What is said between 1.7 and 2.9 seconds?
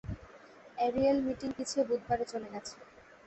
বুধবারে চলে গেছে।